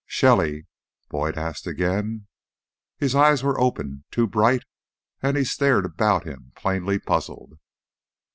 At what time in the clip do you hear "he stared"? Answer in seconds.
5.37-5.85